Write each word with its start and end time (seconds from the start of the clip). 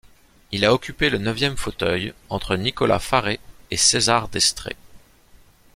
Il 0.51 0.65
a 0.65 0.73
occupé 0.73 1.11
le 1.11 1.19
neuvième 1.19 1.55
fauteuil, 1.57 2.15
entre 2.29 2.55
Nicolas 2.55 2.97
Faret 2.97 3.39
et 3.69 3.77
César 3.77 4.29
d'Estrées. 4.29 4.75